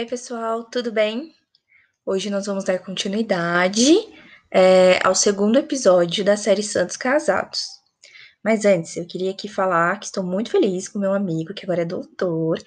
[0.00, 1.34] Oi, pessoal, tudo bem?
[2.06, 3.98] Hoje nós vamos dar continuidade
[4.50, 7.66] é, ao segundo episódio da série Santos Casados.
[8.42, 11.82] Mas antes, eu queria aqui falar que estou muito feliz com meu amigo, que agora
[11.82, 12.58] é doutor,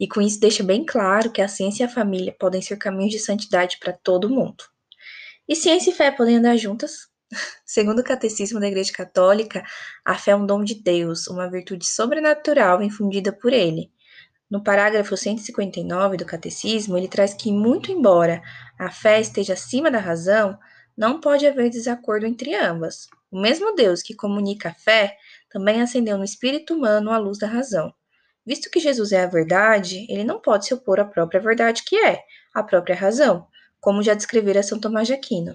[0.00, 3.12] e com isso deixa bem claro que a ciência e a família podem ser caminhos
[3.12, 4.64] de santidade para todo mundo.
[5.46, 7.06] E ciência e fé podem andar juntas?
[7.66, 9.62] Segundo o Catecismo da Igreja Católica,
[10.06, 13.92] a fé é um dom de Deus, uma virtude sobrenatural infundida por Ele
[14.50, 18.42] no parágrafo 159 do Catecismo, ele traz que, muito embora
[18.78, 20.58] a fé esteja acima da razão,
[20.96, 23.08] não pode haver desacordo entre ambas.
[23.30, 25.16] O mesmo Deus que comunica a fé
[25.50, 27.92] também acendeu no espírito humano a luz da razão.
[28.44, 31.96] Visto que Jesus é a verdade, ele não pode se opor à própria verdade que
[31.96, 32.22] é,
[32.54, 33.46] a própria razão,
[33.78, 35.54] como já descrevera São Tomás de Aquino.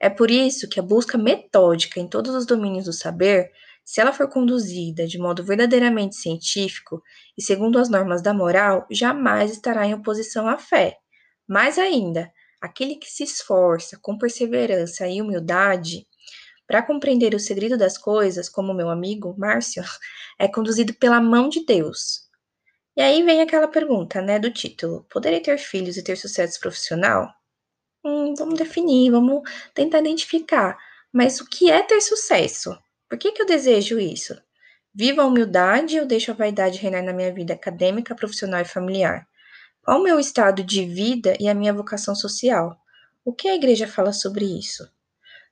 [0.00, 3.52] É por isso que a busca metódica em todos os domínios do saber
[3.84, 7.02] se ela for conduzida de modo verdadeiramente científico
[7.36, 10.96] e segundo as normas da moral, jamais estará em oposição à fé.
[11.46, 16.06] Mais ainda, aquele que se esforça com perseverança e humildade
[16.66, 19.82] para compreender o segredo das coisas, como meu amigo Márcio,
[20.38, 22.24] é conduzido pela mão de Deus.
[22.96, 27.28] E aí vem aquela pergunta, né, do título: poderei ter filhos e ter sucesso profissional?
[28.04, 29.42] Hum, vamos definir, vamos
[29.74, 30.78] tentar identificar.
[31.12, 32.76] Mas o que é ter sucesso?
[33.14, 34.36] Por que, que eu desejo isso?
[34.92, 39.24] Viva a humildade ou deixo a vaidade reinar na minha vida acadêmica, profissional e familiar?
[39.84, 42.76] Qual o meu estado de vida e a minha vocação social?
[43.24, 44.90] O que a igreja fala sobre isso?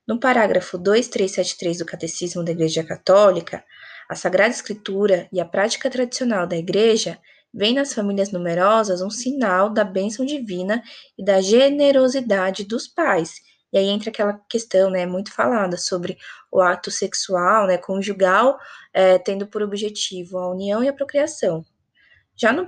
[0.04, 3.62] No parágrafo 2373 do Catecismo da Igreja Católica,
[4.08, 7.16] a Sagrada Escritura e a prática tradicional da igreja
[7.54, 10.82] veem nas famílias numerosas um sinal da bênção divina
[11.16, 13.40] e da generosidade dos pais
[13.72, 16.18] e aí entra aquela questão, né, muito falada sobre
[16.50, 18.58] o ato sexual, né, conjugal,
[18.92, 21.64] é, tendo por objetivo a união e a procriação.
[22.36, 22.66] Já no,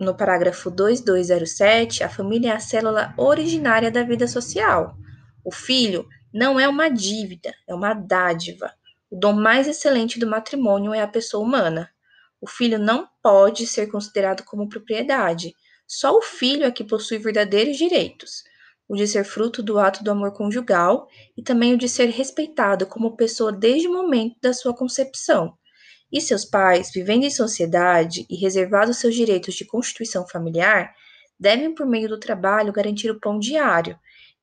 [0.00, 4.96] no parágrafo 2207, a família é a célula originária da vida social.
[5.44, 8.72] O filho não é uma dívida, é uma dádiva.
[9.10, 11.90] O dom mais excelente do matrimônio é a pessoa humana.
[12.40, 15.54] O filho não pode ser considerado como propriedade.
[15.86, 18.44] Só o filho é que possui verdadeiros direitos
[18.90, 21.06] o de ser fruto do ato do amor conjugal
[21.36, 25.54] e também o de ser respeitado como pessoa desde o momento da sua concepção.
[26.12, 30.92] E seus pais, vivendo em sociedade e reservados seus direitos de constituição familiar,
[31.38, 33.96] devem, por meio do trabalho, garantir o pão diário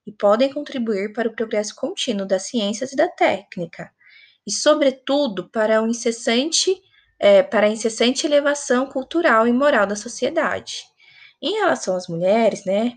[0.06, 3.92] e podem contribuir para o progresso contínuo das ciências e da técnica,
[4.48, 6.74] e, sobretudo, para, um incessante,
[7.20, 10.86] é, para a incessante elevação cultural e moral da sociedade.
[11.42, 12.94] Em relação às mulheres, né,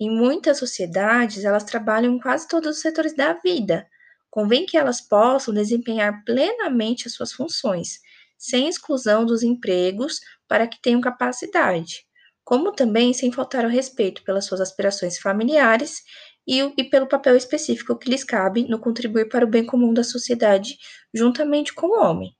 [0.00, 3.86] em muitas sociedades, elas trabalham em quase todos os setores da vida.
[4.28, 8.00] Convém que elas possam desempenhar plenamente as suas funções,
[8.36, 10.18] sem exclusão dos empregos
[10.48, 12.04] para que tenham capacidade,
[12.42, 16.02] como também sem faltar ao respeito pelas suas aspirações familiares
[16.46, 20.04] e, e pelo papel específico que lhes cabe no contribuir para o bem comum da
[20.04, 20.76] sociedade
[21.12, 22.36] juntamente com o homem,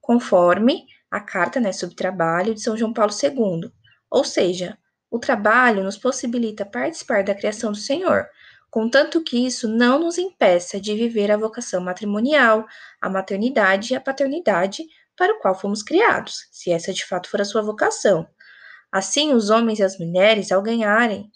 [0.00, 3.70] conforme a Carta né, sobre Trabalho de São João Paulo II,
[4.10, 4.76] ou seja,
[5.10, 8.26] o trabalho nos possibilita participar da criação do Senhor,
[8.70, 12.66] contanto que isso não nos impeça de viver a vocação matrimonial,
[13.00, 14.84] a maternidade e a paternidade
[15.16, 18.26] para o qual fomos criados, se essa de fato for a sua vocação.
[18.92, 21.30] Assim, os homens e as mulheres, ao ganharem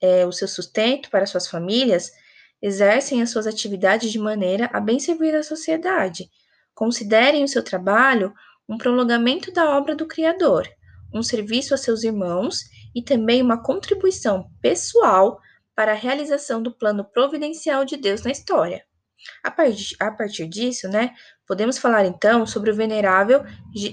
[0.00, 2.10] é, o seu sustento para suas famílias,
[2.60, 6.28] exercem as suas atividades de maneira a bem servir a sociedade.
[6.74, 8.34] Considerem o seu trabalho
[8.68, 10.68] um prolongamento da obra do Criador,
[11.12, 12.60] um serviço a seus irmãos
[12.94, 15.38] e também uma contribuição pessoal
[15.74, 18.84] para a realização do plano providencial de Deus na história.
[19.42, 21.14] A partir, a partir disso, né,
[21.46, 23.44] podemos falar então sobre o venerável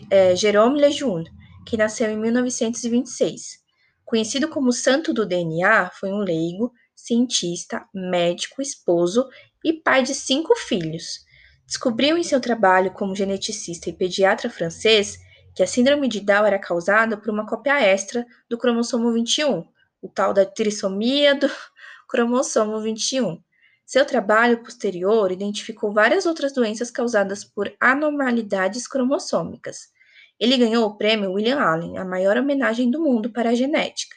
[0.10, 1.30] é, Jerome Lejeune,
[1.66, 3.60] que nasceu em 1926.
[4.06, 9.28] Conhecido como Santo do DNA, foi um leigo, cientista, médico, esposo
[9.64, 11.26] e pai de cinco filhos.
[11.66, 15.20] Descobriu em seu trabalho como geneticista e pediatra francês
[15.58, 19.68] que a síndrome de Down era causada por uma cópia extra do cromossomo 21,
[20.00, 21.50] o tal da trissomia do
[22.08, 23.42] cromossomo 21.
[23.84, 29.88] Seu trabalho posterior identificou várias outras doenças causadas por anormalidades cromossômicas.
[30.40, 34.16] Ele ganhou o prêmio William Allen, a maior homenagem do mundo para a genética.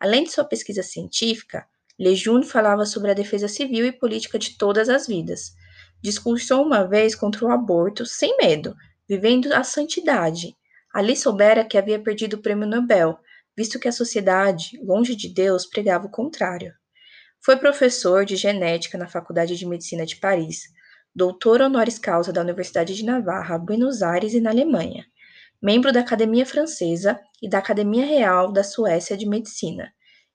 [0.00, 1.66] Além de sua pesquisa científica,
[1.98, 5.52] Lejeune falava sobre a defesa civil e política de todas as vidas.
[6.00, 8.74] Discursou uma vez contra o aborto sem medo,
[9.06, 10.56] vivendo a santidade,
[10.92, 13.18] Ali soubera que havia perdido o prêmio Nobel,
[13.56, 16.74] visto que a sociedade, longe de Deus, pregava o contrário.
[17.42, 20.62] Foi professor de genética na Faculdade de Medicina de Paris,
[21.14, 25.06] doutor honoris causa da Universidade de Navarra, Buenos Aires e na Alemanha,
[25.60, 29.92] membro da Academia Francesa e da Academia Real da Suécia de Medicina,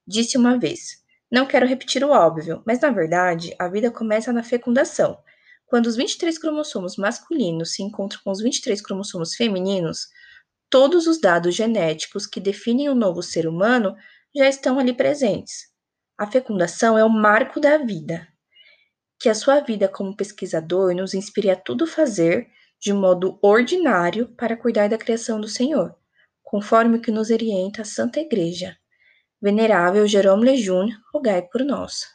[0.07, 4.43] disse uma vez: Não quero repetir o óbvio, mas na verdade a vida começa na
[4.43, 5.17] fecundação.
[5.65, 10.07] Quando os 23 cromossomos masculinos se encontram com os 23 cromossomos femininos,
[10.69, 13.95] todos os dados genéticos que definem o novo ser humano
[14.35, 15.73] já estão ali presentes.
[16.17, 18.27] A fecundação é o marco da vida.
[19.19, 22.47] Que a sua vida como pesquisador nos inspire a tudo fazer
[22.81, 25.95] de modo ordinário para cuidar da criação do Senhor,
[26.43, 28.77] conforme o que nos orienta a Santa Igreja.
[29.41, 32.14] Venerável Jerome Lejeune, rogai por nós.